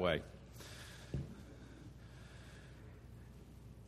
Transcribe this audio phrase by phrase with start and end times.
[0.00, 0.22] way.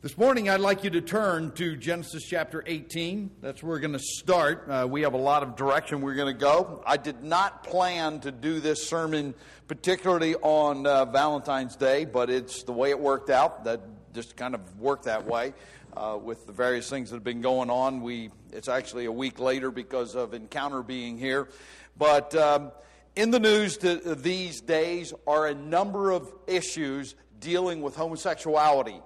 [0.03, 3.31] This morning, I'd like you to turn to Genesis chapter 18.
[3.41, 4.69] That's where we're going to start.
[4.69, 6.83] Uh, we have a lot of direction we're going to go.
[6.85, 9.33] I did not plan to do this sermon
[9.67, 13.63] particularly on uh, Valentine's Day, but it's the way it worked out.
[13.63, 13.81] That
[14.13, 15.53] just kind of worked that way
[15.97, 18.01] uh, with the various things that have been going on.
[18.03, 21.49] We it's actually a week later because of Encounter being here,
[21.97, 22.35] but.
[22.35, 22.71] Um,
[23.15, 29.01] in the news these days are a number of issues dealing with homosexuality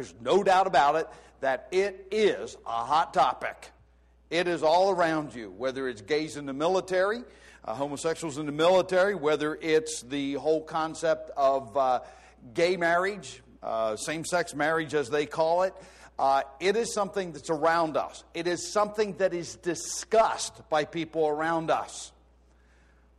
[0.00, 1.08] there's no doubt about it
[1.40, 3.70] that it is a hot topic.
[4.30, 7.22] It is all around you, whether it's gays in the military,
[7.64, 12.00] uh, homosexuals in the military, whether it's the whole concept of uh,
[12.54, 15.74] gay marriage, uh, same sex marriage as they call it.
[16.18, 18.24] Uh, it is something that's around us.
[18.34, 22.12] It is something that is discussed by people around us.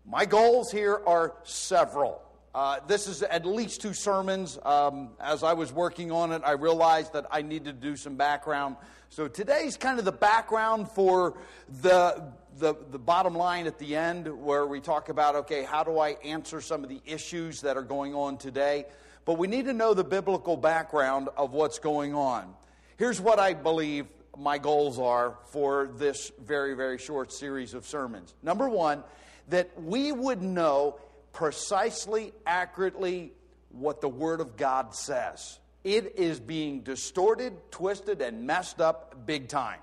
[0.05, 2.21] My goals here are several.
[2.53, 4.57] Uh, this is at least two sermons.
[4.63, 8.15] Um, as I was working on it, I realized that I needed to do some
[8.15, 8.77] background.
[9.09, 11.37] So today's kind of the background for
[11.81, 15.99] the, the, the bottom line at the end, where we talk about okay, how do
[15.99, 18.85] I answer some of the issues that are going on today?
[19.23, 22.55] But we need to know the biblical background of what's going on.
[22.97, 28.33] Here's what I believe my goals are for this very, very short series of sermons.
[28.41, 29.03] Number one,
[29.51, 30.97] that we would know
[31.33, 33.33] precisely, accurately
[33.69, 35.59] what the Word of God says.
[35.83, 39.79] It is being distorted, twisted, and messed up big time.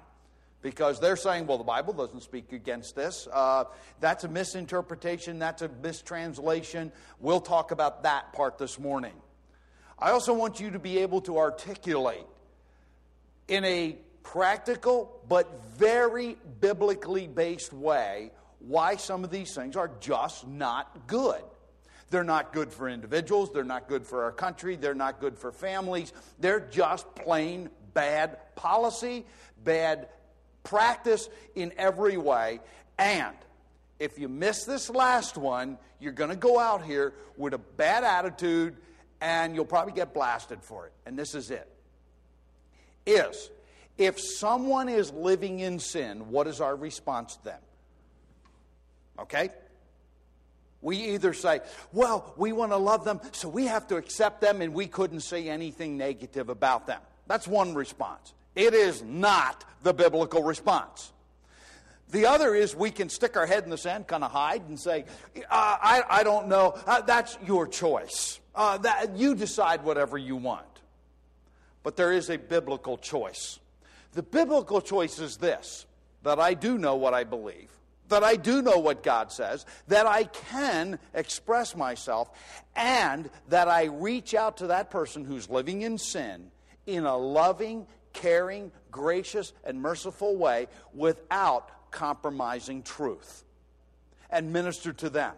[0.60, 3.28] Because they're saying, well, the Bible doesn't speak against this.
[3.32, 3.64] Uh,
[4.00, 6.90] that's a misinterpretation, that's a mistranslation.
[7.20, 9.14] We'll talk about that part this morning.
[9.98, 12.26] I also want you to be able to articulate
[13.46, 20.46] in a practical but very biblically based way why some of these things are just
[20.46, 21.42] not good.
[22.10, 25.52] They're not good for individuals, they're not good for our country, they're not good for
[25.52, 26.12] families.
[26.38, 29.26] They're just plain bad policy,
[29.62, 30.08] bad
[30.64, 32.60] practice in every way.
[32.98, 33.36] And
[33.98, 38.04] if you miss this last one, you're going to go out here with a bad
[38.04, 38.76] attitude
[39.20, 40.92] and you'll probably get blasted for it.
[41.04, 41.68] And this is it.
[43.04, 43.50] Is
[43.96, 47.60] if someone is living in sin, what is our response to them?
[49.28, 49.50] Okay?
[50.80, 51.60] We either say,
[51.92, 55.20] well, we want to love them, so we have to accept them, and we couldn't
[55.20, 57.00] say anything negative about them.
[57.26, 58.32] That's one response.
[58.54, 61.12] It is not the biblical response.
[62.10, 64.80] The other is we can stick our head in the sand, kind of hide, and
[64.80, 65.04] say,
[65.36, 66.78] uh, I, I don't know.
[66.86, 68.40] Uh, that's your choice.
[68.54, 70.64] Uh, that, you decide whatever you want.
[71.82, 73.58] But there is a biblical choice.
[74.12, 75.86] The biblical choice is this
[76.22, 77.70] that I do know what I believe
[78.08, 82.30] that I do know what God says, that I can express myself,
[82.74, 86.50] and that I reach out to that person who's living in sin
[86.86, 93.44] in a loving, caring, gracious, and merciful way without compromising truth
[94.30, 95.34] and minister to them.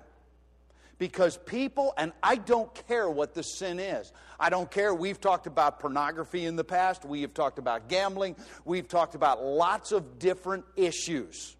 [0.98, 4.12] Because people, and I don't care what the sin is.
[4.38, 4.94] I don't care.
[4.94, 7.06] We've talked about pornography in the past.
[7.06, 8.36] We have talked about gambling.
[8.66, 11.56] We've talked about lots of different issues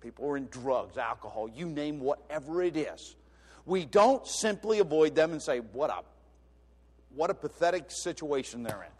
[0.00, 3.16] people are in drugs, alcohol, you name whatever it is.
[3.66, 6.02] We don't simply avoid them and say, what a,
[7.14, 8.92] what a pathetic situation they're in.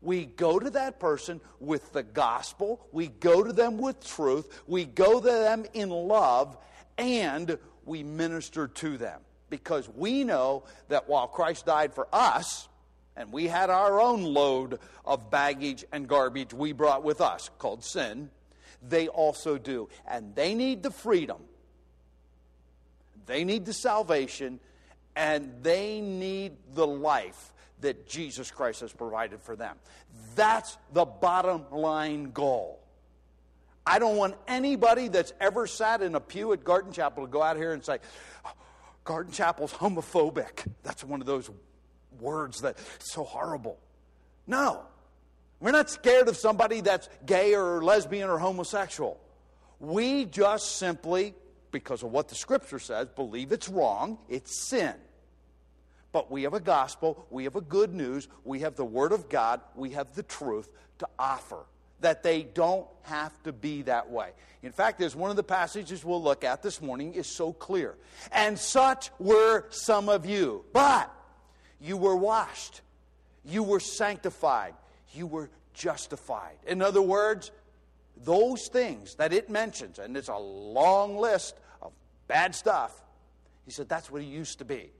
[0.00, 4.84] We go to that person with the gospel, we go to them with truth, we
[4.84, 6.58] go to them in love,
[6.98, 9.20] and we minister to them.
[9.48, 12.68] Because we know that while Christ died for us,
[13.16, 17.84] and we had our own load of baggage and garbage we brought with us called
[17.84, 18.30] sin,
[18.88, 19.88] they also do.
[20.06, 21.38] And they need the freedom,
[23.26, 24.60] they need the salvation,
[25.16, 29.76] and they need the life that Jesus Christ has provided for them.
[30.34, 32.78] That's the bottom line goal.
[33.84, 37.42] I don't want anybody that's ever sat in a pew at Garden Chapel to go
[37.42, 37.98] out here and say,
[39.04, 40.64] Garden Chapel's homophobic.
[40.84, 41.50] That's one of those
[42.20, 43.78] words that's so horrible.
[44.46, 44.82] No.
[45.62, 49.20] We're not scared of somebody that's gay or lesbian or homosexual.
[49.78, 51.34] We just simply,
[51.70, 54.94] because of what the scripture says, believe it's wrong, it's sin.
[56.10, 59.28] But we have a gospel, we have a good news, we have the word of
[59.28, 60.68] God, we have the truth
[60.98, 61.64] to offer.
[62.00, 64.30] That they don't have to be that way.
[64.64, 67.94] In fact, there's one of the passages we'll look at this morning is so clear.
[68.32, 70.64] And such were some of you.
[70.72, 71.08] But
[71.80, 72.80] you were washed,
[73.44, 74.74] you were sanctified,
[75.14, 76.56] you were justified.
[76.66, 77.50] In other words,
[78.24, 81.92] those things that it mentions, and it's a long list of
[82.28, 83.02] bad stuff,
[83.64, 84.90] he said that's what it used to be.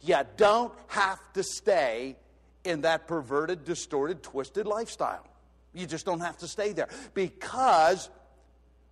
[0.00, 2.16] You don't have to stay
[2.64, 5.26] in that perverted, distorted, twisted lifestyle.
[5.72, 8.08] You just don't have to stay there because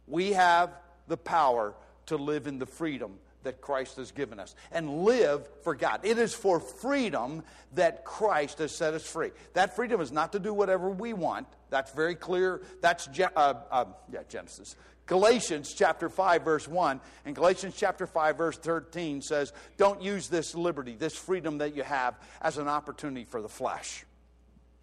[0.06, 0.70] we have
[1.08, 1.74] the power
[2.06, 6.00] to live in the freedom that Christ has given us and live for God.
[6.02, 7.42] It is for freedom
[7.74, 9.30] that Christ has set us free.
[9.54, 11.46] That freedom is not to do whatever we want.
[11.70, 12.62] That's very clear.
[12.80, 14.76] That's uh, uh, yeah, Genesis.
[15.06, 20.54] Galatians chapter 5 verse 1 and Galatians chapter 5 verse 13 says, "Don't use this
[20.54, 24.04] liberty, this freedom that you have as an opportunity for the flesh."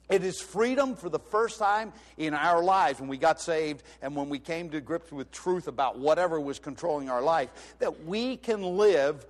[0.10, 4.16] It is freedom for the first time in our lives when we got saved and
[4.16, 8.38] when we came to grips with truth about whatever was controlling our life that we
[8.38, 9.26] can live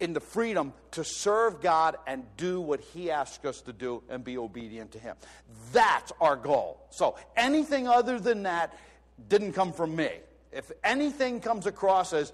[0.00, 4.24] in the freedom to serve God and do what He asks us to do and
[4.24, 5.16] be obedient to Him.
[5.72, 6.80] That's our goal.
[6.90, 8.76] So anything other than that
[9.28, 10.10] didn't come from me.
[10.52, 12.32] If anything comes across as,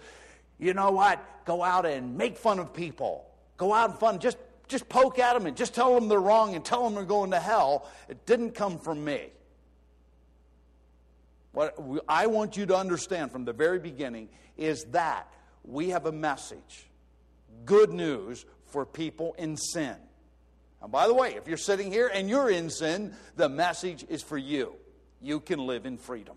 [0.59, 3.27] you know what, go out and make fun of people,
[3.57, 4.39] go out and fun, just
[4.69, 7.31] just poke at them and just tell them they're wrong and tell them they're going
[7.33, 7.89] to hell.
[8.09, 9.31] It didn't come from me.
[11.53, 11.77] What
[12.09, 15.31] I want you to understand from the very beginning is that
[15.65, 16.87] we have a message,
[17.65, 19.97] good news for people in sin.
[20.83, 24.23] And by the way, if you're sitting here and you're in sin, the message is
[24.23, 24.75] for you.
[25.21, 26.37] You can live in freedom.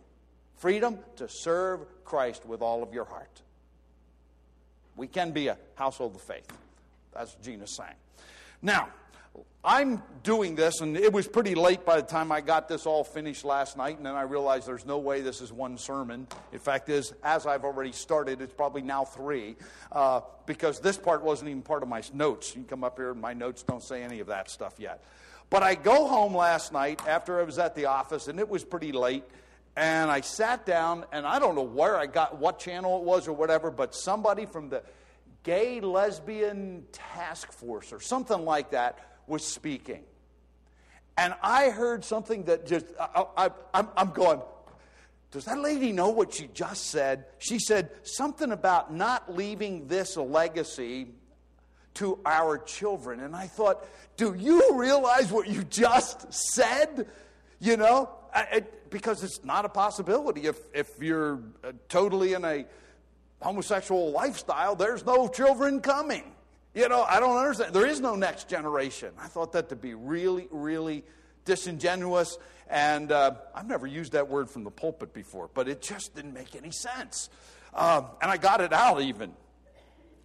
[0.57, 3.42] Freedom to serve Christ with all of your heart.
[4.95, 6.48] We can be a household of faith.
[7.15, 7.95] That's what Gina saying.
[8.62, 8.89] Now,
[9.63, 13.03] I'm doing this, and it was pretty late by the time I got this all
[13.03, 16.27] finished last night, and then I realized there's no way this is one sermon.
[16.51, 19.56] In fact, is as I've already started, it's probably now three,
[19.91, 22.56] uh, because this part wasn't even part of my notes.
[22.56, 25.03] You come up here, and my notes don't say any of that stuff yet.
[25.50, 28.63] But I go home last night after I was at the office, and it was
[28.63, 29.23] pretty late,
[29.75, 33.27] and I sat down, and I don't know where I got, what channel it was
[33.27, 34.83] or whatever, but somebody from the
[35.45, 40.03] gay lesbian task force or something like that was speaking.
[41.18, 44.42] And I heard something that just, I, am going,
[45.31, 47.25] does that lady know what she just said?
[47.38, 51.07] She said something about not leaving this legacy
[51.94, 53.21] to our children.
[53.21, 53.86] And I thought,
[54.18, 57.07] do you realize what you just said?
[57.59, 58.09] You know,
[58.51, 62.65] it, because it's not a possibility if, if you're uh, totally in a
[63.41, 66.23] homosexual lifestyle, there's no children coming.
[66.73, 67.73] You know, I don't understand.
[67.73, 69.13] There is no next generation.
[69.19, 71.03] I thought that to be really, really
[71.45, 72.37] disingenuous.
[72.69, 76.33] And uh, I've never used that word from the pulpit before, but it just didn't
[76.33, 77.29] make any sense.
[77.73, 79.33] Um, and I got it out even.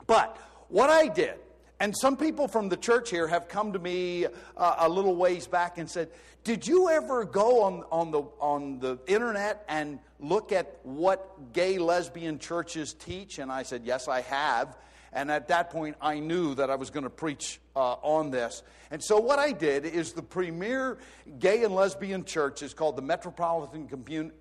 [0.06, 0.36] But
[0.68, 1.34] what I did,
[1.80, 5.46] and some people from the church here have come to me uh, a little ways
[5.46, 6.10] back and said,
[6.44, 11.78] Did you ever go on, on, the, on the internet and look at what gay
[11.78, 13.38] lesbian churches teach?
[13.38, 14.76] And I said, Yes, I have.
[15.12, 18.62] And at that point, I knew that I was going to preach uh, on this.
[18.90, 20.98] And so, what I did is the premier
[21.38, 24.32] gay and lesbian church is called the Metropolitan Commun-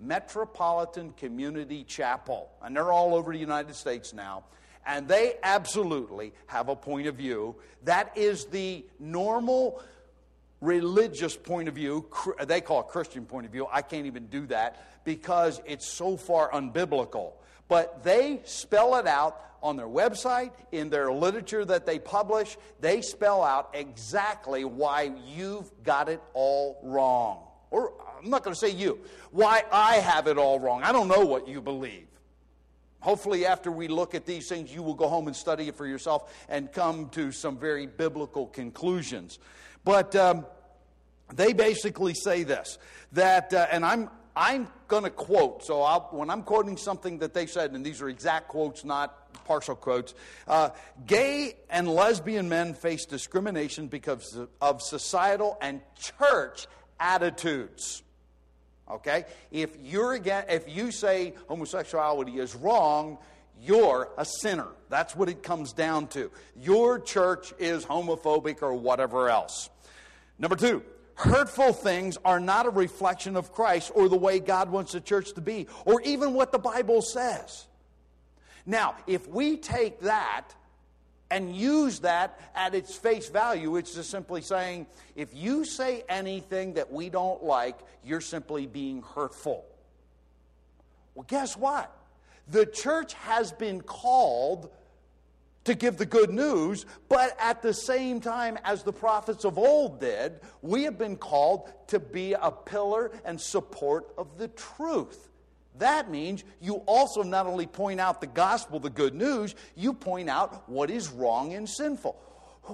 [0.00, 2.50] Metropolitan Community Chapel.
[2.60, 4.44] And they're all over the United States now.
[4.86, 9.82] And they absolutely have a point of view that is the normal
[10.60, 12.06] religious point of view,
[12.46, 13.66] they call it Christian point of view.
[13.70, 17.32] I can't even do that because it's so far unbiblical.
[17.68, 22.56] But they spell it out on their website, in their literature that they publish.
[22.80, 27.44] They spell out exactly why you've got it all wrong.
[27.70, 28.98] Or I'm not going to say you,
[29.30, 30.82] why I have it all wrong.
[30.82, 32.06] I don't know what you believe.
[33.02, 35.86] Hopefully, after we look at these things, you will go home and study it for
[35.86, 39.40] yourself and come to some very biblical conclusions.
[39.84, 40.46] But um,
[41.34, 42.78] they basically say this
[43.10, 47.34] that, uh, and I'm, I'm going to quote, so I'll, when I'm quoting something that
[47.34, 50.14] they said, and these are exact quotes, not partial quotes,
[50.46, 50.70] uh,
[51.04, 56.68] gay and lesbian men face discrimination because of societal and church
[57.00, 58.04] attitudes.
[58.92, 59.24] Okay?
[59.50, 63.18] If you're again, if you say homosexuality is wrong,
[63.60, 64.68] you're a sinner.
[64.88, 66.30] That's what it comes down to.
[66.60, 69.70] Your church is homophobic or whatever else.
[70.38, 70.82] Number two,
[71.14, 75.32] hurtful things are not a reflection of Christ or the way God wants the church
[75.34, 77.66] to be, or even what the Bible says.
[78.66, 80.48] Now, if we take that
[81.32, 84.86] and use that at its face value, it's just simply saying,
[85.16, 89.64] if you say anything that we don't like, you're simply being hurtful.
[91.14, 91.90] Well, guess what?
[92.48, 94.70] The church has been called
[95.64, 100.00] to give the good news, but at the same time as the prophets of old
[100.00, 105.30] did, we have been called to be a pillar and support of the truth.
[105.78, 110.28] That means you also not only point out the gospel, the good news, you point
[110.28, 112.16] out what is wrong and sinful.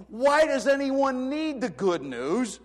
[0.09, 2.61] Why does anyone need the good news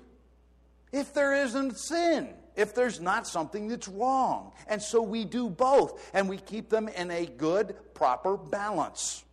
[0.92, 2.30] if there isn't sin?
[2.56, 4.52] If there's not something that's wrong.
[4.68, 9.24] And so we do both, and we keep them in a good, proper balance.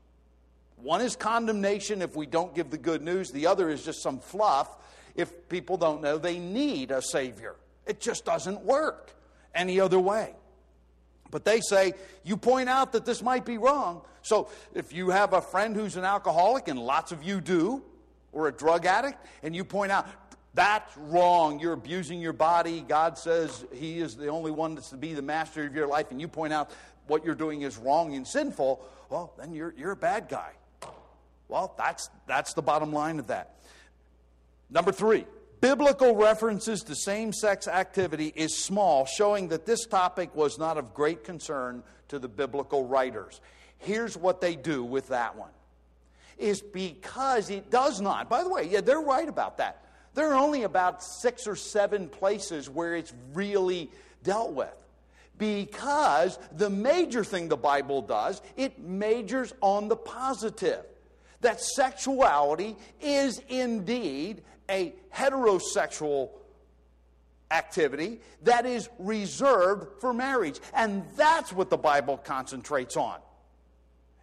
[0.76, 4.20] One is condemnation if we don't give the good news, the other is just some
[4.20, 4.78] fluff
[5.14, 7.56] if people don't know they need a Savior.
[7.86, 9.14] It just doesn't work
[9.54, 10.34] any other way.
[11.30, 11.92] But they say,
[12.24, 14.02] you point out that this might be wrong.
[14.22, 17.82] So if you have a friend who's an alcoholic, and lots of you do,
[18.32, 20.08] or a drug addict, and you point out,
[20.54, 21.60] that's wrong.
[21.60, 22.84] You're abusing your body.
[22.86, 26.10] God says He is the only one that's to be the master of your life,
[26.10, 26.70] and you point out
[27.06, 30.52] what you're doing is wrong and sinful, well, then you're, you're a bad guy.
[31.48, 33.56] Well, that's, that's the bottom line of that.
[34.70, 35.26] Number three,
[35.60, 40.94] biblical references to same sex activity is small, showing that this topic was not of
[40.94, 43.40] great concern to the biblical writers.
[43.78, 45.50] Here's what they do with that one
[46.38, 48.28] is because it does not.
[48.28, 49.84] By the way, yeah, they're right about that.
[50.14, 53.90] There are only about six or seven places where it's really
[54.24, 54.74] dealt with.
[55.38, 60.84] Because the major thing the Bible does, it majors on the positive.
[61.40, 66.30] That sexuality is indeed a heterosexual
[67.50, 70.60] activity that is reserved for marriage.
[70.72, 73.18] And that's what the Bible concentrates on.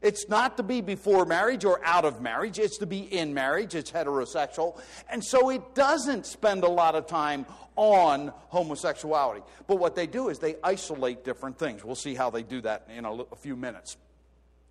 [0.01, 3.73] It's not to be before marriage or out of marriage, it's to be in marriage,
[3.73, 4.79] it's heterosexual.
[5.09, 9.41] And so it doesn't spend a lot of time on homosexuality.
[9.65, 11.83] But what they do is they isolate different things.
[11.83, 13.97] We'll see how they do that in a, few minutes.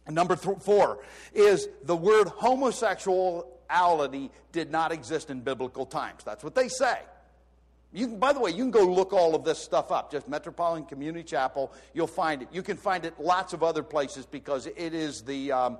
[0.08, 1.00] Number th- four
[1.34, 2.28] is the word
[4.52, 6.24] did not exist in biblical times.
[6.24, 6.98] That's what they say.
[7.92, 10.10] You can, by the way, you can go look all of this stuff up.
[10.10, 12.48] Just Metropolitan Community Chapel, you'll find it.
[12.52, 15.78] You can find it lots of other places because it is the um,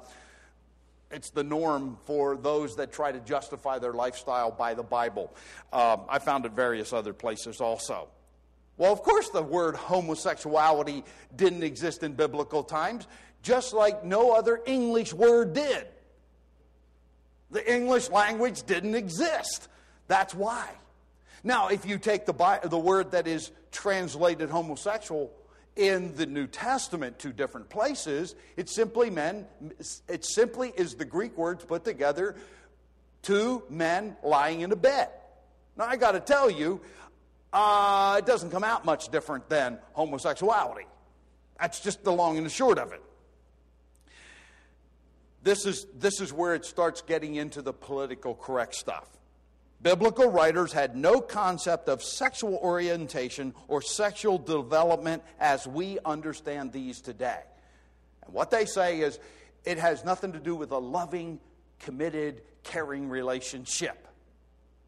[1.11, 5.35] it's the norm for those that try to justify their lifestyle by the Bible.
[5.73, 8.09] Um, I found it various other places also.
[8.78, 13.07] Well, of course, the word homosexuality didn't exist in biblical times
[13.47, 15.87] just like no other English word did.
[17.50, 19.69] The English language didn't exist.
[20.09, 20.69] That's why.
[21.45, 25.31] Now, if you take the, the word that is translated homosexual
[25.76, 29.47] in the New Testament to different places, it simply meant,
[30.09, 32.37] it simply is the Greek words put together
[33.23, 35.09] two men lying in a bed.
[35.76, 36.81] Now, I got to tell you,
[37.53, 40.87] uh, it doesn't come out much different than homosexuality.
[41.61, 43.03] That's just the long and the short of it
[45.47, 49.07] this is, this is where it starts getting into the political correct stuff.
[49.81, 57.00] Biblical writers had no concept of sexual orientation or sexual development as we understand these
[57.00, 57.38] today.
[58.25, 59.21] And what they say is
[59.65, 61.38] it has nothing to do with a loving,
[61.79, 64.09] committed, caring relationship.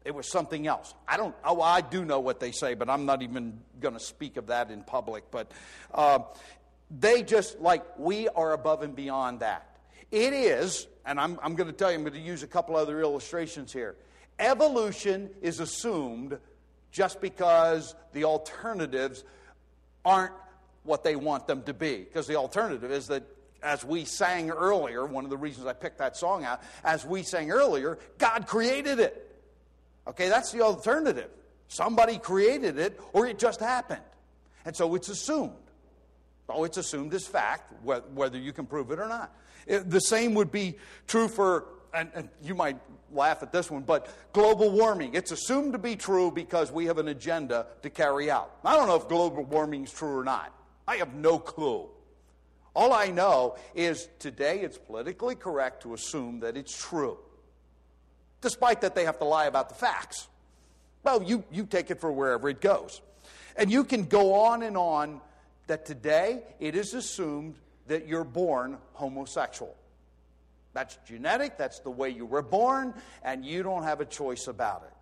[0.03, 0.93] It was something else.
[1.07, 1.35] I don't.
[1.45, 4.47] Oh, I do know what they say, but I'm not even going to speak of
[4.47, 5.31] that in public.
[5.31, 5.51] But
[5.93, 6.19] uh,
[6.89, 9.68] they just like we are above and beyond that.
[10.11, 12.75] It is, and I'm, I'm going to tell you, I'm going to use a couple
[12.75, 13.95] other illustrations here.
[14.39, 16.37] Evolution is assumed
[16.91, 19.23] just because the alternatives
[20.03, 20.33] aren't
[20.83, 21.97] what they want them to be.
[21.97, 23.23] Because the alternative is that,
[23.61, 27.23] as we sang earlier, one of the reasons I picked that song out, as we
[27.23, 29.25] sang earlier, God created it.
[30.07, 31.29] Okay, that's the alternative.
[31.67, 34.01] Somebody created it, or it just happened.
[34.65, 35.53] And so it's assumed.
[36.49, 39.33] Oh, it's assumed as fact, whether you can prove it or not.
[39.67, 40.75] The same would be
[41.07, 42.77] true for, and, and you might
[43.11, 45.13] laugh at this one, but global warming.
[45.13, 48.51] It's assumed to be true because we have an agenda to carry out.
[48.63, 50.53] I don't know if global warming is true or not.
[50.87, 51.87] I have no clue.
[52.75, 57.17] All I know is today it's politically correct to assume that it's true,
[58.41, 60.27] despite that they have to lie about the facts.
[61.03, 63.01] Well, you, you take it for wherever it goes.
[63.55, 65.21] And you can go on and on
[65.69, 67.55] that today it is assumed
[67.87, 69.75] that you're born homosexual.
[70.73, 74.83] That's genetic, that's the way you were born, and you don't have a choice about
[74.87, 74.93] it.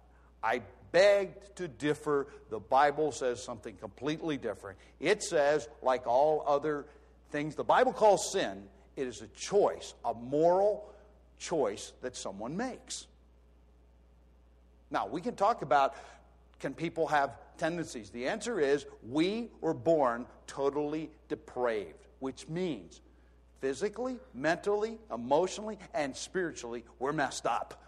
[0.44, 2.28] I beg to differ.
[2.50, 4.78] The Bible says something completely different.
[5.00, 6.86] It says, like all other
[7.32, 8.64] things the Bible calls sin,
[8.98, 10.94] it is a choice, a moral
[11.40, 13.08] choice that someone makes.
[14.92, 15.96] Now, we can talk about
[16.60, 18.10] can people have tendencies?
[18.10, 23.02] The answer is we were born totally depraved which means
[23.62, 27.84] physically, mentally, emotionally, and spiritually, we're messed up.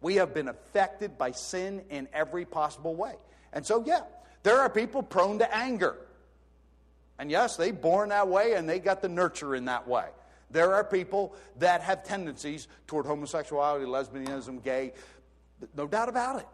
[0.00, 3.14] We have been affected by sin in every possible way.
[3.52, 4.02] And so, yeah,
[4.42, 5.96] there are people prone to anger.
[7.18, 10.06] And yes, they born that way and they got the nurture in that way.
[10.50, 14.92] There are people that have tendencies toward homosexuality, lesbianism, gay,
[15.74, 16.46] no doubt about it.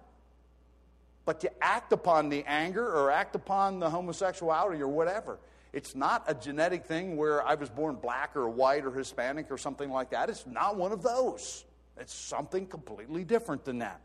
[1.25, 5.38] But to act upon the anger or act upon the homosexuality or whatever,
[5.73, 9.57] it's not a genetic thing where I was born black or white or Hispanic or
[9.57, 10.29] something like that.
[10.29, 11.64] It's not one of those.
[11.97, 14.00] It's something completely different than that.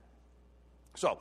[0.95, 1.19] So,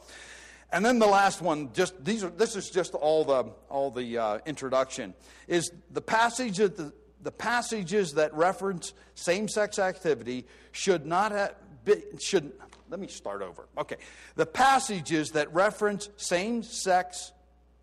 [0.73, 4.19] and then the last one, just these are this is just all the all the
[4.19, 5.15] uh, introduction
[5.49, 12.03] is the passage of the the passages that reference same-sex activity should not have be,
[12.21, 12.53] should
[12.90, 13.66] let me start over.
[13.78, 13.97] Okay,
[14.35, 17.33] the passages that reference same-sex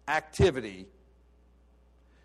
[0.08, 0.88] activity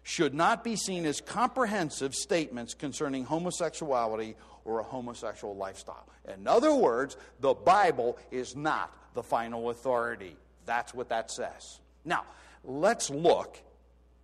[0.02, 6.06] should not be seen as comprehensive statements concerning homosexuality or a homosexual lifestyle.
[6.32, 10.36] In other words, the Bible is not the final authority.
[10.66, 11.80] That's what that says.
[12.04, 12.24] Now,
[12.64, 13.58] let's look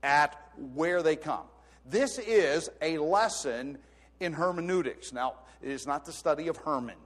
[0.02, 0.37] at
[0.75, 1.44] where they come.
[1.87, 3.78] This is a lesson
[4.20, 5.12] in hermeneutics.
[5.12, 6.96] Now, it is not the study of Herman.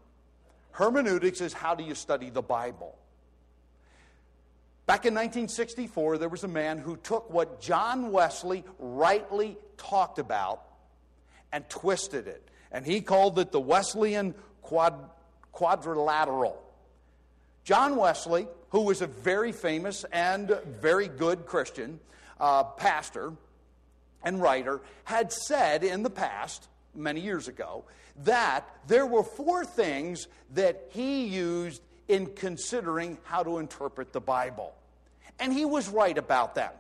[0.78, 2.97] Hermeneutics is how do you study the Bible.
[4.87, 10.62] Back in 1964, there was a man who took what John Wesley rightly talked about
[11.50, 12.49] and twisted it.
[12.70, 14.94] And he called it the Wesleyan quad,
[15.50, 16.62] quadrilateral.
[17.64, 21.99] John Wesley, who was a very famous and very good Christian
[22.38, 23.32] uh, pastor
[24.23, 27.82] and writer, had said in the past, many years ago,
[28.25, 34.75] that there were four things that he used in considering how to interpret the Bible.
[35.39, 36.73] And he was right about them.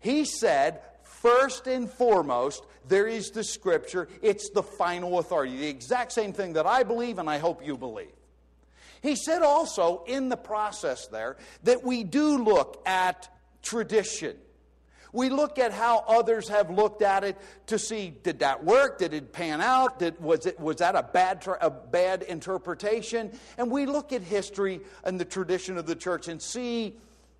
[0.00, 5.56] He said, first and foremost, there is the scripture, it's the final authority.
[5.56, 8.08] The exact same thing that I believe, and I hope you believe.
[9.02, 13.28] He said also in the process there that we do look at
[13.62, 14.36] tradition.
[15.12, 17.36] We look at how others have looked at it
[17.66, 18.98] to see did that work?
[18.98, 19.98] Did it pan out?
[19.98, 23.32] Did, was, it, was that a bad, a bad interpretation?
[23.56, 26.96] And we look at history and the tradition of the church and see,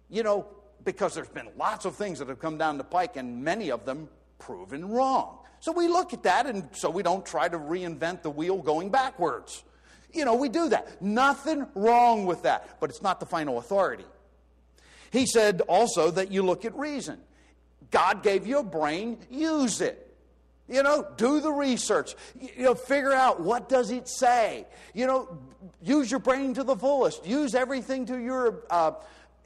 [0.08, 0.46] you know,
[0.84, 3.84] because there's been lots of things that have come down the pike and many of
[3.84, 5.38] them proven wrong.
[5.60, 8.90] So we look at that and so we don't try to reinvent the wheel going
[8.90, 9.64] backwards.
[10.12, 11.02] You know, we do that.
[11.02, 14.06] Nothing wrong with that, but it's not the final authority.
[15.10, 17.18] He said also that you look at reason.
[17.90, 20.04] God gave you a brain, use it.
[20.68, 22.14] You know, do the research.
[22.38, 24.66] You know, figure out what does it say.
[24.92, 25.38] You know,
[25.82, 27.24] use your brain to the fullest.
[27.26, 28.92] Use everything to your uh,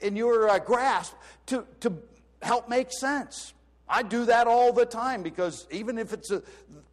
[0.01, 1.13] in your uh, grasp
[1.45, 1.93] to to
[2.41, 3.53] help make sense.
[3.87, 6.41] I do that all the time because even if it's a,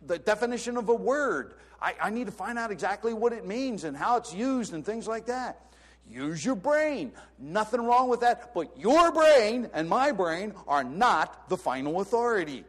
[0.06, 3.84] the definition of a word, I, I need to find out exactly what it means
[3.84, 5.69] and how it's used and things like that.
[6.10, 7.12] Use your brain.
[7.38, 8.52] Nothing wrong with that.
[8.52, 12.64] But your brain and my brain are not the final authority.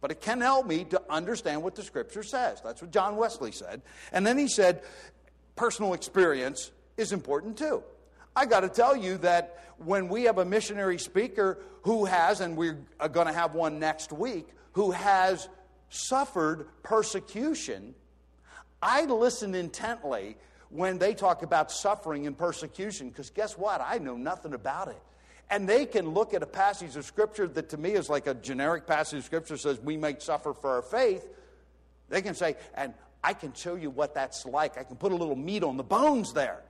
[0.00, 2.60] But it can help me to understand what the scripture says.
[2.62, 3.80] That's what John Wesley said.
[4.12, 4.82] And then he said,
[5.56, 7.82] personal experience is important too.
[8.36, 12.56] I got to tell you that when we have a missionary speaker who has, and
[12.56, 15.48] we're going to have one next week, who has
[15.88, 17.94] suffered persecution,
[18.82, 20.36] I listen intently
[20.74, 23.80] when they talk about suffering and persecution because guess what?
[23.80, 25.00] I know nothing about it.
[25.48, 28.34] And they can look at a passage of Scripture that to me is like a
[28.34, 31.28] generic passage of Scripture says we may suffer for our faith.
[32.08, 34.76] They can say, and I can show you what that's like.
[34.76, 36.60] I can put a little meat on the bones there.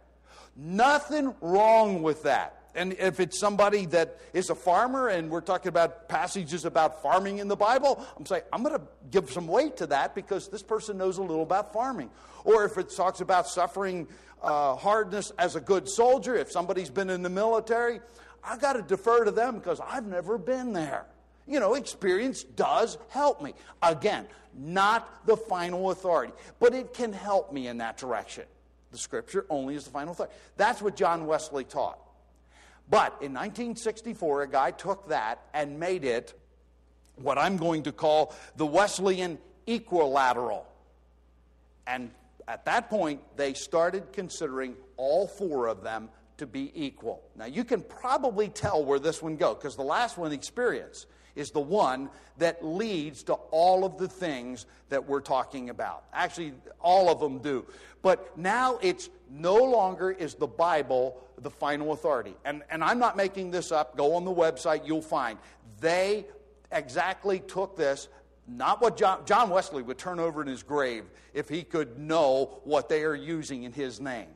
[0.54, 2.63] Nothing wrong with that.
[2.74, 7.38] And if it's somebody that is a farmer and we're talking about passages about farming
[7.38, 10.62] in the Bible, I'm saying, I'm going to give some weight to that because this
[10.62, 12.10] person knows a little about farming.
[12.44, 14.08] Or if it talks about suffering
[14.42, 18.00] uh, hardness as a good soldier, if somebody's been in the military,
[18.42, 21.06] I've got to defer to them because I've never been there.
[21.46, 23.54] You know, experience does help me.
[23.82, 28.44] Again, not the final authority, but it can help me in that direction.
[28.90, 30.34] The scripture only is the final authority.
[30.56, 31.98] That's what John Wesley taught.
[32.90, 36.38] But in 1964, a guy took that and made it
[37.16, 40.66] what I'm going to call the Wesleyan equilateral.
[41.86, 42.10] And
[42.48, 47.22] at that point, they started considering all four of them to be equal.
[47.36, 51.50] Now, you can probably tell where this one goes because the last one, experience, is
[51.50, 56.04] the one that leads to all of the things that we're talking about.
[56.12, 57.64] Actually, all of them do.
[58.02, 62.34] But now it's no longer is the Bible the final authority.
[62.44, 63.96] And, and I'm not making this up.
[63.96, 65.38] Go on the website, you'll find.
[65.80, 66.26] They
[66.70, 68.08] exactly took this,
[68.46, 72.60] not what John, John Wesley would turn over in his grave if he could know
[72.64, 74.28] what they are using in his name.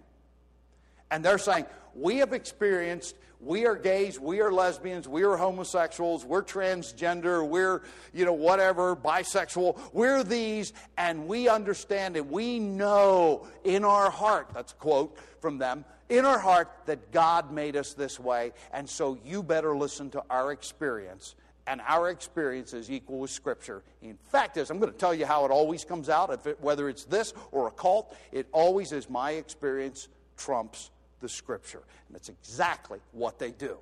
[1.10, 6.24] And they're saying, we have experienced, we are gays, we are lesbians, we are homosexuals,
[6.24, 13.46] we're transgender, we're, you know, whatever, bisexual, we're these, and we understand and we know
[13.64, 17.94] in our heart, that's a quote from them, in our heart that God made us
[17.94, 21.34] this way, and so you better listen to our experience.
[21.68, 23.82] And our experience is equal with Scripture.
[24.00, 26.30] In fact, is I'm going to tell you how it always comes out.
[26.30, 31.28] If it, whether it's this or a cult, it always is my experience trumps the
[31.28, 31.82] Scripture.
[32.06, 33.78] And that's exactly what they do.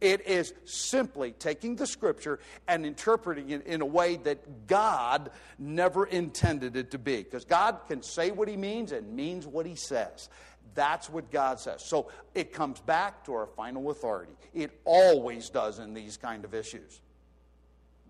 [0.00, 6.04] It is simply taking the Scripture and interpreting it in a way that God never
[6.04, 7.22] intended it to be.
[7.22, 10.28] Because God can say what He means and means what He says.
[10.74, 11.82] That's what God says.
[11.82, 14.32] So it comes back to our final authority.
[14.52, 17.00] It always does in these kind of issues.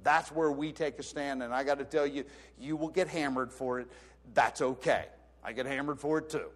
[0.02, 2.24] That's where we take a stand, and I got to tell you,
[2.58, 3.88] you will get hammered for it.
[4.34, 5.06] That's okay.
[5.42, 6.48] I get hammered for it too.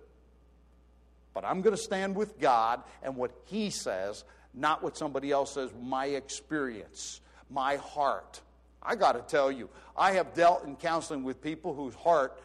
[1.35, 5.55] But I'm going to stand with God and what He says, not what somebody else
[5.55, 8.41] says, my experience, my heart.
[8.83, 12.41] I got to tell you, I have dealt in counseling with people whose heart,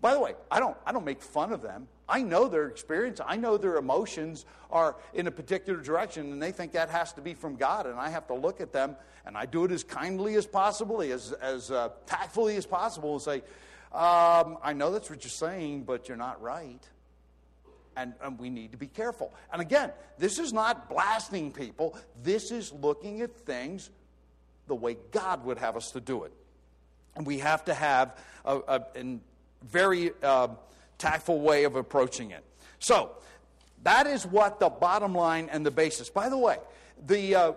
[0.00, 1.88] by the way, I don't, I don't make fun of them.
[2.08, 6.52] I know their experience, I know their emotions are in a particular direction, and they
[6.52, 9.36] think that has to be from God, and I have to look at them, and
[9.36, 13.36] I do it as kindly as possible, as, as uh, tactfully as possible, and say,
[13.92, 16.80] um, I know that's what you're saying, but you're not right.
[17.96, 19.32] And, and, we need to be careful.
[19.52, 23.90] And again, this is not blasting people, this is looking at things
[24.66, 26.32] the way God would have us to do it.
[27.16, 29.18] And we have to have a, a, a
[29.68, 30.48] very uh,
[30.98, 32.44] tactful way of approaching it.
[32.78, 33.12] So,
[33.82, 36.08] that is what the bottom line and the basis.
[36.08, 36.58] By the way,
[37.06, 37.52] the, uh,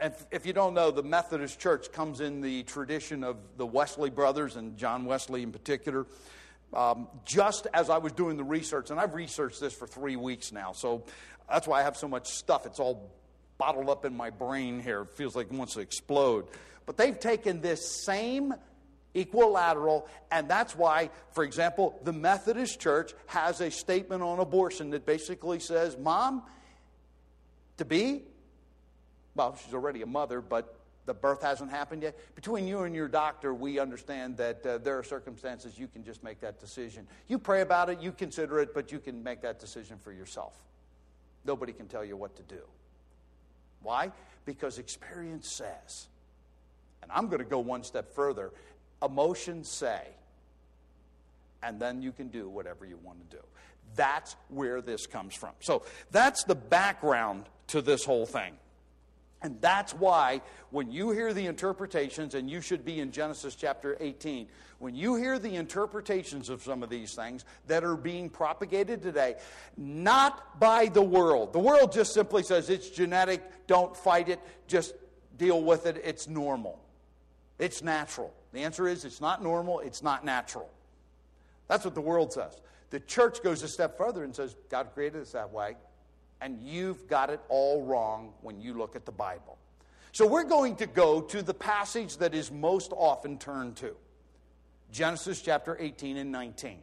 [0.00, 4.10] if, if, you don't know, the Methodist Church comes in the tradition of the Wesley
[4.10, 6.06] brothers and John Wesley in particular.
[6.72, 10.52] Um, just as I was doing the research, and I've researched this for three weeks
[10.52, 11.04] now, so
[11.48, 12.64] that's why I have so much stuff.
[12.64, 13.10] It's all
[13.58, 15.02] bottled up in my brain here.
[15.02, 16.46] It feels like it wants to explode.
[16.86, 18.54] But they've taken this same
[19.14, 25.04] equilateral, and that's why, for example, the Methodist Church has a statement on abortion that
[25.04, 26.42] basically says, Mom,
[27.78, 28.22] to be,
[29.34, 30.79] well, she's already a mother, but
[31.10, 32.16] the birth hasn't happened yet.
[32.36, 36.22] Between you and your doctor, we understand that uh, there are circumstances you can just
[36.22, 37.04] make that decision.
[37.26, 40.54] You pray about it, you consider it, but you can make that decision for yourself.
[41.44, 42.60] Nobody can tell you what to do.
[43.82, 44.12] Why?
[44.44, 46.06] Because experience says,
[47.02, 48.52] and I'm going to go one step further
[49.02, 50.02] emotions say,
[51.60, 53.42] and then you can do whatever you want to do.
[53.96, 55.54] That's where this comes from.
[55.58, 58.52] So that's the background to this whole thing.
[59.42, 63.96] And that's why when you hear the interpretations, and you should be in Genesis chapter
[63.98, 64.48] 18,
[64.78, 69.36] when you hear the interpretations of some of these things that are being propagated today,
[69.76, 71.52] not by the world.
[71.52, 74.94] The world just simply says it's genetic, don't fight it, just
[75.38, 76.78] deal with it, it's normal,
[77.58, 78.34] it's natural.
[78.52, 80.68] The answer is it's not normal, it's not natural.
[81.66, 82.60] That's what the world says.
[82.90, 85.76] The church goes a step further and says, God created us that way
[86.40, 89.58] and you've got it all wrong when you look at the Bible.
[90.12, 93.94] So we're going to go to the passage that is most often turned to
[94.90, 96.78] Genesis chapter 18 and 19.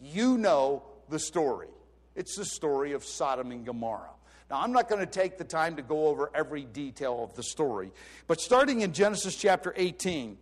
[0.00, 1.68] You know the story.
[2.14, 4.10] It's the story of Sodom and Gomorrah.
[4.50, 7.42] Now, I'm not going to take the time to go over every detail of the
[7.42, 7.92] story,
[8.26, 10.38] but starting in Genesis chapter 18,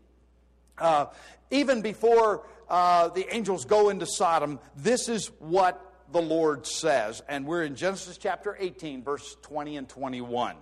[0.79, 1.07] uh,
[1.51, 7.23] even before uh, the angels go into Sodom, this is what the Lord says.
[7.29, 10.57] And we're in Genesis chapter 18, verse 20 and 21.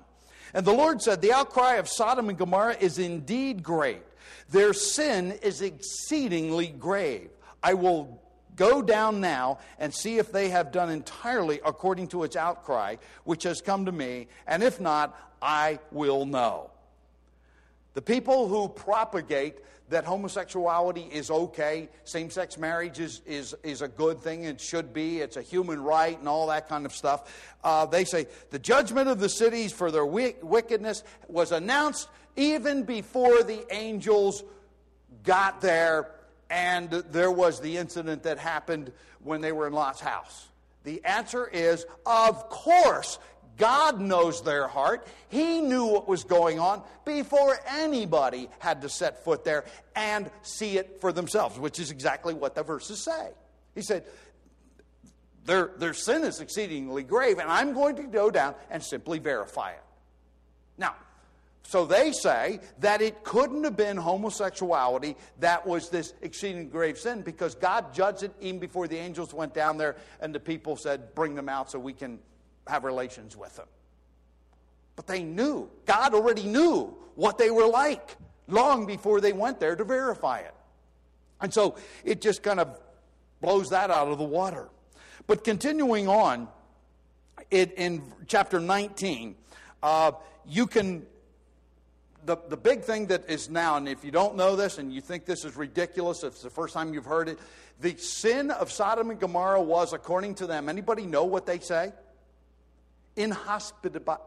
[0.53, 4.03] And the Lord said, The outcry of Sodom and Gomorrah is indeed great.
[4.51, 7.31] Their sin is exceedingly grave.
[7.63, 8.21] I will
[8.57, 13.43] go down now and see if they have done entirely according to its outcry, which
[13.45, 16.71] has come to me, and if not, I will know.
[17.95, 19.59] The people who propagate
[19.95, 24.93] that homosexuality is okay, same sex marriage is, is, is a good thing, it should
[24.93, 27.55] be, it's a human right, and all that kind of stuff.
[27.63, 33.45] Uh, they say the judgment of the cities for their wickedness was announced even before
[33.45, 34.43] the angels
[35.23, 36.11] got there,
[36.51, 38.91] and there was the incident that happened
[39.23, 40.49] when they were in Lot's house.
[40.83, 43.21] The answer is, of course,
[43.57, 45.07] God knows their heart.
[45.29, 49.65] He knew what was going on before anybody had to set foot there
[49.95, 53.31] and see it for themselves, which is exactly what the verses say.
[53.75, 54.05] He said,
[55.45, 59.73] their, their sin is exceedingly grave, and I'm going to go down and simply verify
[59.73, 59.83] it.
[60.79, 60.95] Now,
[61.67, 67.23] so they say that it couldn't have been homosexuality that was this exceeding grave sin
[67.23, 71.15] because God judged it even before the angels went down there and the people said,
[71.15, 72.19] Bring them out so we can
[72.67, 73.67] have relations with them.
[74.97, 78.17] But they knew, God already knew what they were like
[78.49, 80.55] long before they went there to verify it.
[81.41, 82.79] And so it just kind of
[83.41, 84.69] blows that out of the water.
[85.27, 86.49] But continuing on,
[87.51, 89.35] it, in chapter 19,
[89.83, 90.13] uh,
[90.47, 91.07] you can
[92.27, 95.01] the, the big thing that is now, and if you don't know this and you
[95.01, 97.39] think this is ridiculous, if it's the first time you've heard it,
[97.81, 101.93] the sin of Sodom and Gomorrah was, according to them, anybody know what they say?
[103.17, 104.21] Inhospitable.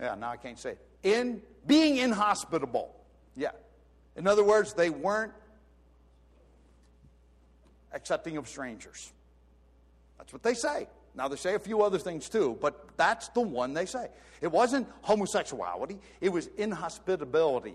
[0.00, 0.86] Yeah, now I can't say it.
[1.02, 2.94] In being inhospitable.
[3.36, 3.50] Yeah.
[4.16, 5.32] In other words, they weren't
[7.92, 9.12] accepting of strangers.
[10.18, 10.88] That's what they say.
[11.14, 14.08] Now, they say a few other things too, but that's the one they say.
[14.42, 17.74] It wasn't homosexuality, it was inhospitability.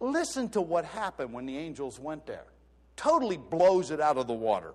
[0.00, 2.46] Listen to what happened when the angels went there.
[2.96, 4.72] Totally blows it out of the water.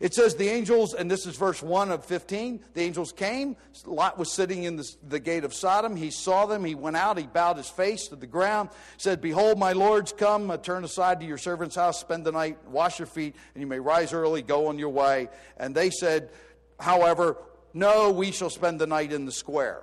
[0.00, 3.56] It says the angels, and this is verse 1 of 15, the angels came.
[3.84, 5.96] Lot was sitting in the, the, gate of Sodom.
[5.96, 6.64] He saw them.
[6.64, 7.18] He went out.
[7.18, 11.18] He bowed his face to the ground, said, Behold, my lords, come, uh, turn aside
[11.20, 14.40] to your servant's house, spend the night, wash your feet, and you may rise early,
[14.40, 15.28] go on your way.
[15.56, 16.30] And they said,
[16.78, 17.36] However,
[17.74, 19.82] no, we shall spend the night in the square.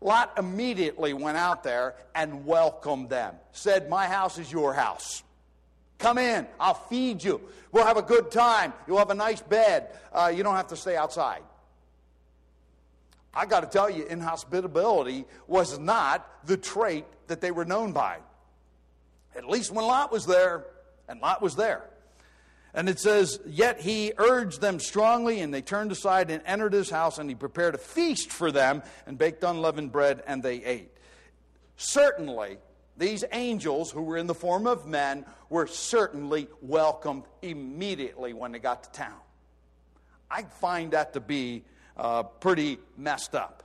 [0.00, 5.22] Lot immediately went out there and welcomed them, said, My house is your house.
[5.98, 6.46] Come in.
[6.60, 7.40] I'll feed you.
[7.72, 8.72] We'll have a good time.
[8.86, 9.88] You'll have a nice bed.
[10.12, 11.42] Uh, you don't have to stay outside.
[13.34, 18.18] I got to tell you, inhospitability was not the trait that they were known by.
[19.36, 20.64] At least when Lot was there,
[21.08, 21.84] and Lot was there.
[22.74, 26.90] And it says, Yet he urged them strongly, and they turned aside and entered his
[26.90, 30.90] house, and he prepared a feast for them, and baked unleavened bread, and they ate.
[31.76, 32.58] Certainly,
[32.98, 38.58] these angels, who were in the form of men, were certainly welcomed immediately when they
[38.58, 39.18] got to town.
[40.30, 41.64] I find that to be
[41.96, 43.62] uh, pretty messed up.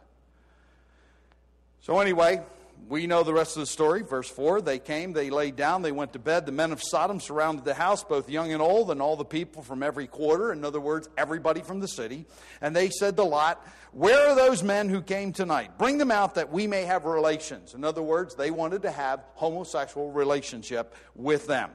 [1.82, 2.42] So, anyway,
[2.90, 4.02] we know the rest of the story.
[4.02, 6.46] Verse 4 They came, they laid down, they went to bed.
[6.46, 9.62] The men of Sodom surrounded the house, both young and old, and all the people
[9.62, 10.52] from every quarter.
[10.52, 12.26] In other words, everybody from the city.
[12.62, 15.78] And they said to Lot, Where are those men who came tonight?
[15.78, 17.74] Bring them out that we may have relations.
[17.74, 21.72] In other words, they wanted to have homosexual relationship with them.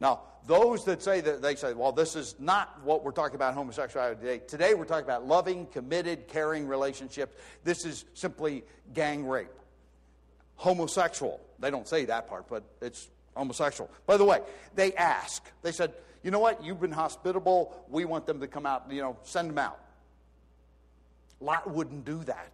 [0.00, 3.54] Now, those that say that they say, well, this is not what we're talking about
[3.54, 4.38] homosexuality today.
[4.46, 7.36] Today we're talking about loving, committed, caring relationships.
[7.62, 9.50] This is simply gang rape
[10.60, 11.40] homosexual.
[11.58, 13.90] They don't say that part, but it's homosexual.
[14.06, 14.40] By the way,
[14.74, 15.42] they ask.
[15.62, 16.62] They said, you know what?
[16.62, 17.74] You've been hospitable.
[17.88, 19.80] We want them to come out, you know, send them out.
[21.40, 22.52] Lot wouldn't do that.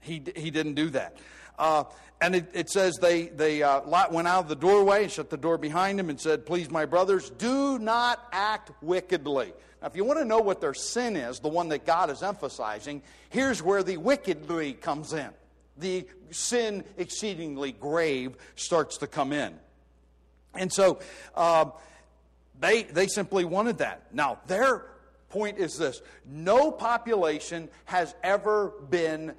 [0.00, 1.18] He, he didn't do that.
[1.58, 1.84] Uh,
[2.20, 5.30] and it, it, says they, they uh, Lot went out of the doorway and shut
[5.30, 9.52] the door behind him and said, Please, my brothers, do not act wickedly.
[9.82, 12.22] Now, if you want to know what their sin is, the one that God is
[12.22, 15.30] emphasizing, here's where the wickedly comes in
[15.78, 19.54] the sin exceedingly grave starts to come in.
[20.54, 21.00] And so
[21.34, 21.66] uh,
[22.60, 24.14] they, they simply wanted that.
[24.14, 24.86] Now, their
[25.28, 29.34] point is this no population has ever been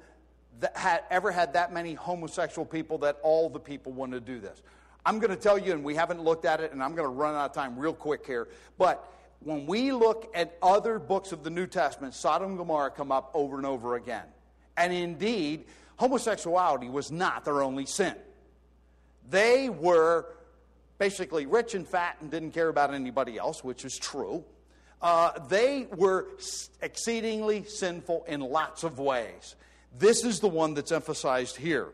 [0.60, 4.40] that had ever had that many homosexual people that all the people want to do
[4.40, 4.62] this.
[5.06, 7.14] I'm going to tell you, and we haven't looked at it, and I'm going to
[7.14, 8.48] run out of time real quick here.
[8.76, 13.12] But when we look at other books of the New Testament, Sodom and Gomorrah come
[13.12, 14.24] up over and over again.
[14.76, 15.64] And indeed,
[15.96, 18.14] homosexuality was not their only sin.
[19.30, 20.26] They were
[20.98, 24.44] basically rich and fat and didn't care about anybody else, which is true.
[25.00, 26.26] Uh, they were
[26.82, 29.54] exceedingly sinful in lots of ways.
[29.98, 31.88] This is the one that's emphasized here.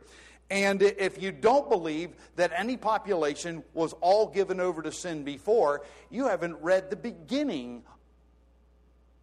[0.51, 5.83] And if you don't believe that any population was all given over to sin before,
[6.11, 7.83] you haven't read the beginning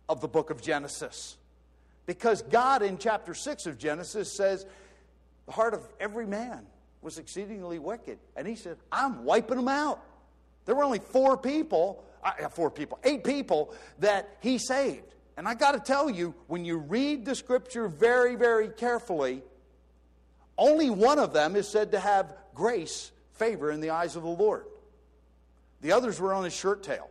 [0.10, 1.38] of the book of Genesis.
[2.06, 4.66] Because God in chapter 6 of Genesis says,
[5.46, 6.66] the heart of every man
[7.02, 8.18] was exceedingly wicked.
[8.36, 10.04] And he said, I'm wiping them out.
[10.66, 15.14] There were only four people, uh, four people, eight people that he saved.
[15.38, 19.42] And I got to tell you, when you read the scripture very, very carefully,
[20.58, 24.30] only one of them is said to have grace, favor in the eyes of the
[24.30, 24.66] Lord.
[25.82, 27.10] The others were on his shirt tail.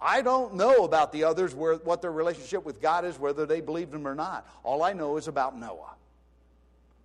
[0.00, 3.60] I don't know about the others, where, what their relationship with God is, whether they
[3.60, 4.48] believed him or not.
[4.64, 5.94] All I know is about Noah.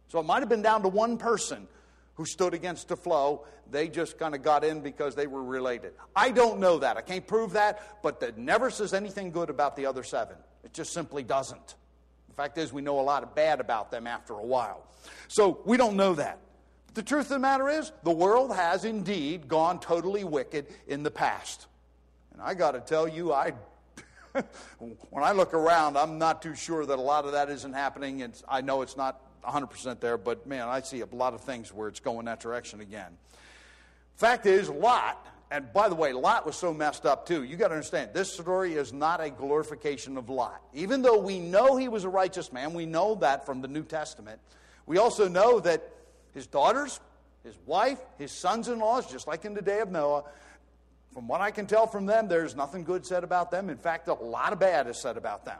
[0.07, 1.67] So it might have been down to one person
[2.17, 3.45] who stood against the flow.
[3.69, 5.93] They just kind of got in because they were related.
[6.15, 6.97] I don't know that.
[6.97, 10.35] I can't prove that, but that never says anything good about the other seven.
[10.63, 11.75] It just simply doesn't.
[12.27, 14.83] The fact is, we know a lot of bad about them after a while.
[15.27, 16.39] So we don't know that.
[16.95, 21.11] The truth of the matter is, the world has indeed gone totally wicked in the
[21.11, 21.67] past.
[22.33, 23.53] And I got to tell you, I,
[24.79, 28.21] when I look around, I'm not too sure that a lot of that isn't happening.
[28.21, 31.73] It's, I know it's not 100% there, but man, I see a lot of things
[31.73, 33.17] where it's going that direction again.
[34.15, 37.43] Fact is, Lot, and by the way, Lot was so messed up too.
[37.43, 40.61] You got to understand, this story is not a glorification of Lot.
[40.73, 43.83] Even though we know he was a righteous man, we know that from the New
[43.83, 44.39] Testament.
[44.85, 45.89] We also know that
[46.33, 46.99] his daughters,
[47.43, 50.23] his wife, his sons in laws, just like in the day of Noah,
[51.13, 53.69] from what I can tell from them, there's nothing good said about them.
[53.69, 55.57] In fact, a lot of bad is said about them.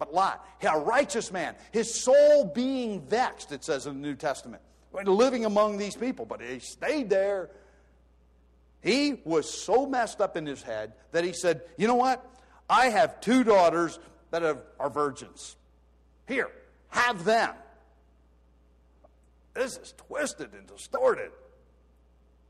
[0.00, 4.62] But Lot, a righteous man, his soul being vexed, it says in the New Testament,
[4.92, 7.50] living among these people, but he stayed there.
[8.80, 12.26] He was so messed up in his head that he said, You know what?
[12.68, 13.98] I have two daughters
[14.30, 15.56] that are virgins.
[16.26, 16.50] Here,
[16.88, 17.54] have them.
[19.52, 21.30] This is twisted and distorted.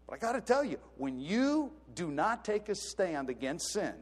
[0.06, 3.94] But I got to tell you, when you do not take a stand against sin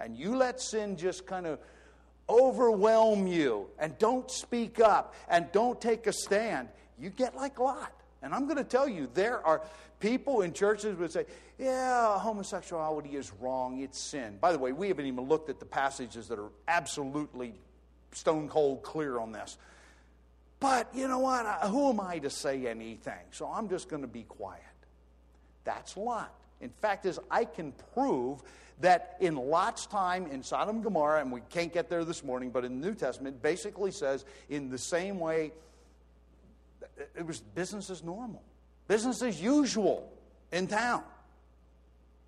[0.00, 1.60] and you let sin just kind of
[2.28, 7.92] overwhelm you and don't speak up and don't take a stand, you get like Lot.
[8.22, 9.62] And I'm going to tell you, there are
[10.00, 11.26] people in churches would say,
[11.58, 14.38] yeah, homosexuality is wrong, it's sin.
[14.40, 17.54] By the way, we haven't even looked at the passages that are absolutely
[18.12, 19.58] stone cold clear on this.
[20.58, 21.46] But you know what?
[21.68, 23.12] Who am I to say anything?
[23.30, 24.62] So I'm just going to be quiet.
[25.64, 26.32] That's Lot.
[26.60, 28.42] In fact, is I can prove
[28.80, 32.50] that in Lot's time in Sodom and Gomorrah, and we can't get there this morning,
[32.50, 35.52] but in the New Testament, basically says in the same way,
[37.16, 38.42] it was business as normal,
[38.88, 40.12] business as usual
[40.52, 41.02] in town.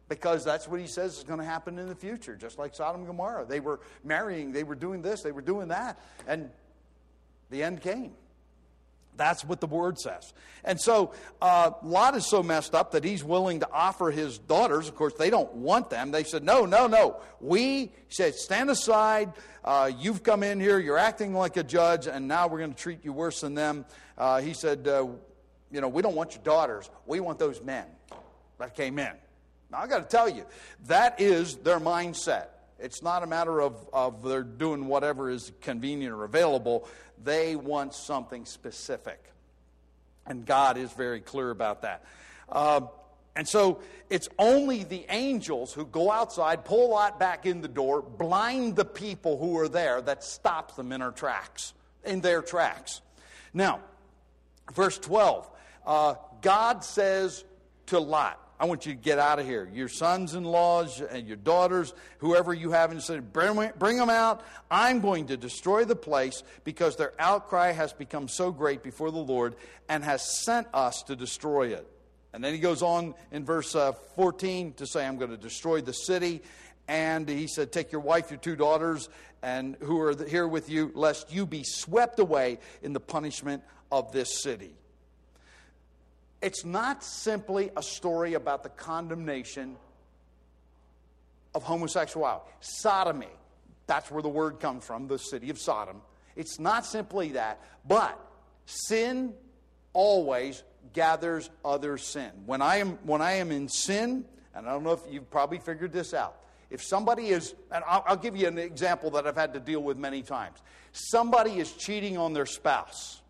[0.09, 3.03] Because that's what he says is going to happen in the future, just like Sodom
[3.03, 3.45] and Gomorrah.
[3.45, 6.49] They were marrying, they were doing this, they were doing that, and
[7.51, 8.13] the end came.
[9.19, 10.33] That's what the word says.
[10.65, 14.89] And so uh, Lot is so messed up that he's willing to offer his daughters.
[14.89, 16.13] Of course, they don't want them.
[16.13, 17.17] They said, No, no, no.
[17.41, 19.33] We said, Stand aside.
[19.65, 20.79] Uh, you've come in here.
[20.79, 23.85] You're acting like a judge, and now we're going to treat you worse than them.
[24.17, 25.07] Uh, he said, uh,
[25.71, 26.89] You know, we don't want your daughters.
[27.05, 27.85] We want those men
[28.59, 29.13] that came in.
[29.71, 30.47] Now, I got to tell you,
[30.87, 32.47] that is their mindset.
[32.79, 36.89] It's not a matter of, of they're doing whatever is convenient or available.
[37.23, 39.23] They want something specific.
[40.27, 42.05] And God is very clear about that.
[42.49, 42.83] Uh,
[43.35, 48.03] and so it's only the angels who go outside, pull Lot back in the door,
[48.03, 51.73] blind the people who are there that stops them in their tracks,
[52.05, 53.01] in their tracks.
[53.55, 53.81] Now,
[54.75, 55.49] verse 12,
[55.87, 57.45] uh, God says
[57.87, 59.71] to Lot, I want you to get out of here.
[59.73, 64.43] Your sons in laws and your daughters, whoever you have, and said, bring, them out.
[64.71, 69.19] I'm going to destroy the place because their outcry has become so great before the
[69.19, 69.55] Lord
[69.89, 71.87] and has sent us to destroy it.
[72.33, 75.81] And then he goes on in verse uh, 14 to say, I'm going to destroy
[75.81, 76.43] the city.
[76.89, 79.09] And he said, Take your wife, your two daughters,
[79.43, 84.11] and who are here with you, lest you be swept away in the punishment of
[84.13, 84.75] this city.
[86.41, 89.77] It's not simply a story about the condemnation
[91.55, 92.51] of homosexuality.
[92.61, 93.27] Sodomy,
[93.87, 96.01] that's where the word comes from, the city of Sodom.
[96.37, 98.19] It's not simply that, but
[98.67, 99.35] sin
[99.93, 102.31] always gathers other sin.
[102.47, 104.25] When I am, when I am in sin,
[104.55, 106.37] and I don't know if you've probably figured this out,
[106.71, 109.83] if somebody is, and I'll, I'll give you an example that I've had to deal
[109.83, 110.59] with many times.
[110.93, 113.23] Somebody is cheating on their spouse.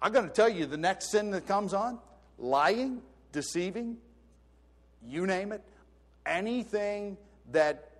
[0.00, 1.98] I'm going to tell you the next sin that comes on
[2.38, 3.96] lying, deceiving,
[5.04, 5.62] you name it,
[6.24, 7.16] anything
[7.52, 7.90] that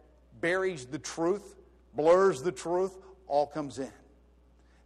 [0.40, 1.56] buries the truth,
[1.94, 3.90] blurs the truth, all comes in.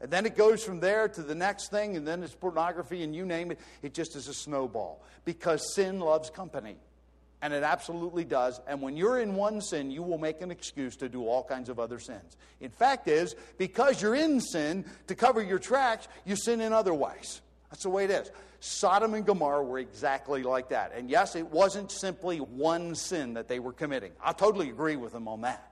[0.00, 3.14] And then it goes from there to the next thing, and then it's pornography, and
[3.14, 3.60] you name it.
[3.82, 6.76] It just is a snowball because sin loves company.
[7.42, 8.60] And it absolutely does.
[8.68, 11.68] And when you're in one sin, you will make an excuse to do all kinds
[11.68, 12.36] of other sins.
[12.60, 16.94] In fact, is because you're in sin, to cover your tracks, you sin in other
[16.94, 17.40] ways.
[17.70, 18.30] That's the way it is.
[18.60, 20.92] Sodom and Gomorrah were exactly like that.
[20.94, 24.12] And yes, it wasn't simply one sin that they were committing.
[24.22, 25.68] I totally agree with them on that.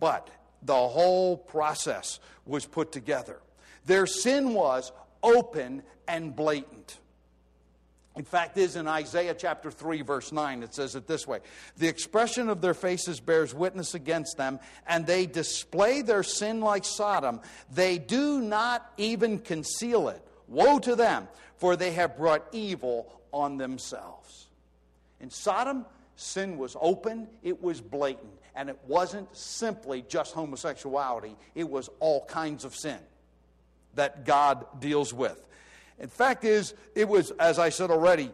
[0.00, 0.30] But
[0.62, 3.38] the whole process was put together.
[3.84, 6.98] Their sin was open and blatant.
[8.16, 11.40] In fact, is in Isaiah chapter 3, verse 9, it says it this way
[11.76, 16.84] The expression of their faces bears witness against them, and they display their sin like
[16.84, 17.40] Sodom.
[17.72, 20.22] They do not even conceal it.
[20.46, 21.26] Woe to them,
[21.56, 24.46] for they have brought evil on themselves.
[25.20, 25.84] In Sodom,
[26.14, 32.24] sin was open, it was blatant, and it wasn't simply just homosexuality, it was all
[32.26, 32.98] kinds of sin
[33.94, 35.46] that God deals with.
[35.98, 38.30] In fact, is it was, as I said already,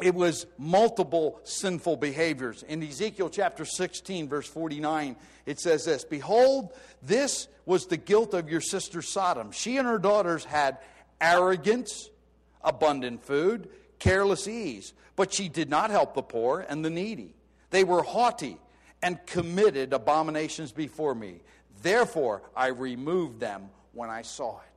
[0.00, 2.62] it was multiple sinful behaviors.
[2.62, 5.16] In Ezekiel chapter 16, verse 49,
[5.46, 9.50] it says this Behold, this was the guilt of your sister Sodom.
[9.50, 10.78] She and her daughters had
[11.20, 12.10] arrogance,
[12.62, 17.34] abundant food, careless ease, but she did not help the poor and the needy.
[17.70, 18.58] They were haughty
[19.02, 21.40] and committed abominations before me.
[21.82, 24.67] Therefore, I removed them when I saw it.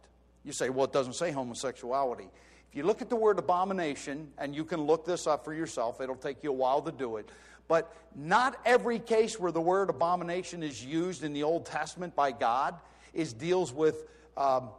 [0.43, 2.27] You say, well, it doesn't say homosexuality.
[2.69, 5.99] If you look at the word abomination, and you can look this up for yourself,
[5.99, 7.29] it'll take you a while to do it.
[7.67, 12.31] But not every case where the word abomination is used in the Old Testament by
[12.31, 12.75] God
[13.13, 14.03] is deals with
[14.37, 14.69] um,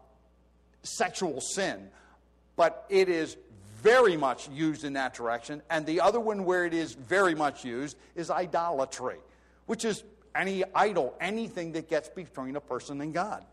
[0.82, 1.88] sexual sin,
[2.56, 3.36] but it is
[3.82, 5.62] very much used in that direction.
[5.68, 9.18] And the other one where it is very much used is idolatry,
[9.66, 10.02] which is
[10.34, 13.44] any idol, anything that gets between a person and God.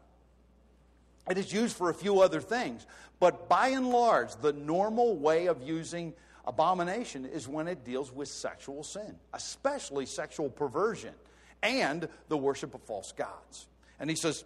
[1.30, 2.86] It is used for a few other things,
[3.20, 6.14] but by and large, the normal way of using
[6.46, 11.14] abomination is when it deals with sexual sin, especially sexual perversion
[11.62, 13.68] and the worship of false gods.
[14.00, 14.44] And he says,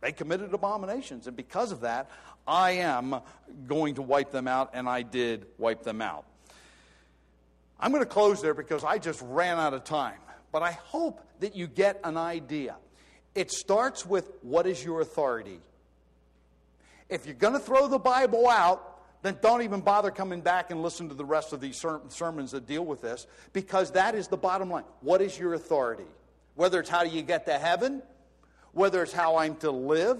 [0.00, 2.10] they committed abominations, and because of that,
[2.46, 3.20] I am
[3.66, 6.24] going to wipe them out, and I did wipe them out.
[7.80, 10.18] I'm going to close there because I just ran out of time,
[10.52, 12.76] but I hope that you get an idea.
[13.34, 15.60] It starts with what is your authority?
[17.08, 20.82] If you're going to throw the Bible out, then don't even bother coming back and
[20.82, 24.28] listen to the rest of these ser- sermons that deal with this, because that is
[24.28, 24.84] the bottom line.
[25.00, 26.04] What is your authority?
[26.54, 28.02] Whether it's how do you get to heaven,
[28.72, 30.18] whether it's how I'm to live,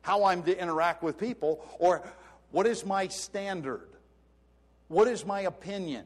[0.00, 2.02] how I'm to interact with people, or
[2.50, 3.88] what is my standard?
[4.88, 6.04] What is my opinion?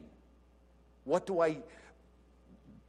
[1.03, 1.57] What do I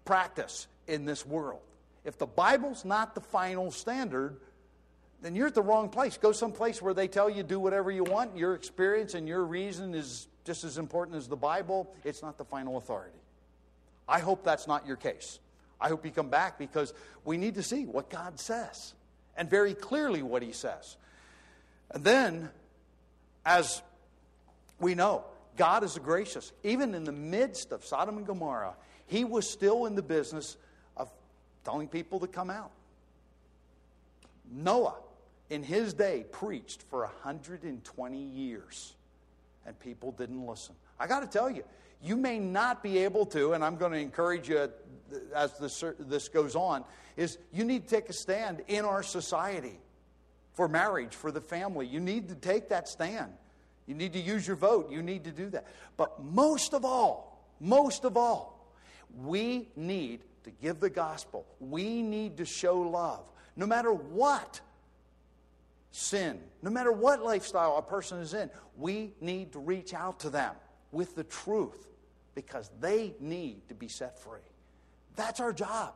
[0.04, 1.60] practice in this world?
[2.04, 4.40] If the Bible's not the final standard,
[5.20, 6.16] then you're at the wrong place.
[6.16, 8.36] Go someplace where they tell you do whatever you want.
[8.36, 11.92] Your experience and your reason is just as important as the Bible.
[12.04, 13.18] It's not the final authority.
[14.08, 15.40] I hope that's not your case.
[15.80, 16.94] I hope you come back because
[17.24, 18.94] we need to see what God says
[19.36, 20.96] and very clearly what He says.
[21.90, 22.50] And then,
[23.44, 23.82] as
[24.80, 25.24] we know,
[25.56, 26.52] God is gracious.
[26.62, 28.74] Even in the midst of Sodom and Gomorrah,
[29.06, 30.56] He was still in the business
[30.96, 31.10] of
[31.64, 32.70] telling people to come out.
[34.50, 34.94] Noah
[35.50, 38.94] in his day preached for 120 years
[39.66, 40.74] and people didn't listen.
[40.98, 41.62] I got to tell you,
[42.02, 44.70] you may not be able to, and I'm going to encourage you
[45.34, 46.84] as this, this goes on,
[47.16, 49.78] is you need to take a stand in our society
[50.52, 51.86] for marriage, for the family.
[51.86, 53.32] You need to take that stand.
[53.86, 54.90] You need to use your vote.
[54.90, 55.66] You need to do that.
[55.96, 58.72] But most of all, most of all,
[59.16, 61.46] we need to give the gospel.
[61.58, 63.24] We need to show love.
[63.56, 64.60] No matter what
[65.90, 70.30] sin, no matter what lifestyle a person is in, we need to reach out to
[70.30, 70.54] them
[70.92, 71.86] with the truth
[72.34, 74.40] because they need to be set free.
[75.16, 75.94] That's our job.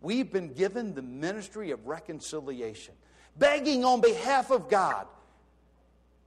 [0.00, 2.94] We've been given the ministry of reconciliation,
[3.36, 5.06] begging on behalf of God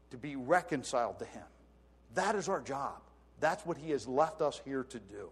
[0.09, 1.43] to be reconciled to Him.
[2.15, 3.01] That is our job.
[3.39, 5.29] That's what He has left us here to do.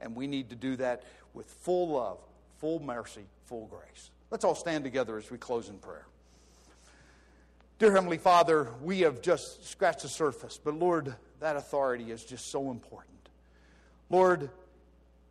[0.00, 1.02] And we need to do that
[1.34, 2.18] with full love,
[2.58, 4.10] full mercy, full grace.
[4.30, 6.06] Let's all stand together as we close in prayer.
[7.78, 12.50] Dear Heavenly Father, we have just scratched the surface, but Lord, that authority is just
[12.50, 13.12] so important.
[14.08, 14.48] Lord,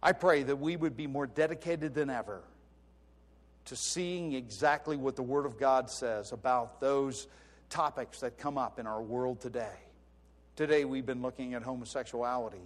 [0.03, 2.43] I pray that we would be more dedicated than ever
[3.65, 7.25] to seeing exactly what the Word of God says about those
[7.71, 9.79] topics that come up in our world today.
[10.55, 12.61] Today, we've been looking at homosexuality,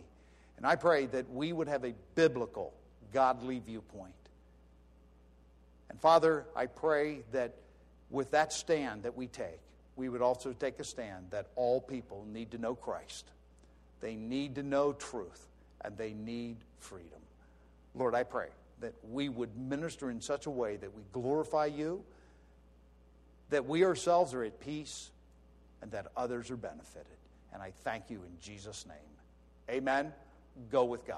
[0.57, 2.73] and I pray that we would have a biblical,
[3.13, 4.11] godly viewpoint.
[5.89, 7.53] And Father, I pray that
[8.09, 9.61] with that stand that we take,
[9.99, 13.25] we would also take a stand that all people need to know Christ.
[13.99, 15.45] They need to know truth,
[15.81, 17.19] and they need freedom.
[17.93, 18.47] Lord, I pray
[18.79, 22.01] that we would minister in such a way that we glorify you,
[23.49, 25.09] that we ourselves are at peace,
[25.81, 27.05] and that others are benefited.
[27.51, 29.75] And I thank you in Jesus' name.
[29.75, 30.13] Amen.
[30.71, 31.17] Go with God.